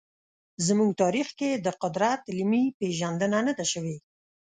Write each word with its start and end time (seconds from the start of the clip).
زموږ 0.65 0.89
تاریخ 1.01 1.27
کې 1.39 1.49
د 1.65 1.67
قدرت 1.81 2.21
علمي 2.29 2.63
پېژندنه 2.79 3.39
نه 3.47 3.53
ده 3.57 3.65
شوې. 3.71 3.95